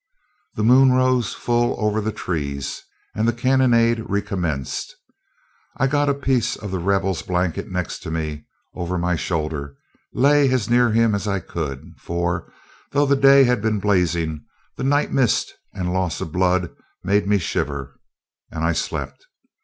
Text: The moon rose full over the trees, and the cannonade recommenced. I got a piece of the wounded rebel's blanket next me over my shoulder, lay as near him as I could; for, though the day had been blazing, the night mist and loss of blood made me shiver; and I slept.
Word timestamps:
The 0.55 0.63
moon 0.63 0.91
rose 0.93 1.35
full 1.35 1.75
over 1.79 2.01
the 2.01 2.11
trees, 2.11 2.81
and 3.13 3.27
the 3.27 3.31
cannonade 3.33 4.09
recommenced. 4.09 4.95
I 5.77 5.85
got 5.85 6.09
a 6.09 6.15
piece 6.15 6.55
of 6.55 6.71
the 6.71 6.77
wounded 6.77 6.87
rebel's 6.87 7.21
blanket 7.21 7.69
next 7.71 8.03
me 8.07 8.45
over 8.73 8.97
my 8.97 9.15
shoulder, 9.15 9.75
lay 10.11 10.49
as 10.49 10.67
near 10.71 10.89
him 10.89 11.13
as 11.13 11.27
I 11.27 11.39
could; 11.39 11.93
for, 11.99 12.51
though 12.89 13.05
the 13.05 13.15
day 13.15 13.43
had 13.43 13.61
been 13.61 13.79
blazing, 13.79 14.43
the 14.75 14.83
night 14.83 15.11
mist 15.11 15.53
and 15.71 15.93
loss 15.93 16.19
of 16.19 16.31
blood 16.31 16.71
made 17.03 17.27
me 17.27 17.37
shiver; 17.37 17.99
and 18.49 18.63
I 18.63 18.73
slept. 18.73 19.27